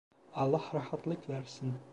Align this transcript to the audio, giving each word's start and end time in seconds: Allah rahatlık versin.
Allah 0.33 0.61
rahatlık 0.73 1.29
versin. 1.29 1.73